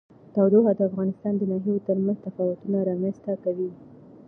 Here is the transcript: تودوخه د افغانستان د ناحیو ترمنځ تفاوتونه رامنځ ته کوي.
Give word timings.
تودوخه 0.33 0.73
د 0.75 0.79
افغانستان 0.89 1.33
د 1.37 1.41
ناحیو 1.51 1.85
ترمنځ 1.87 2.17
تفاوتونه 2.25 2.77
رامنځ 2.89 3.15
ته 3.25 3.33
کوي. 3.43 3.69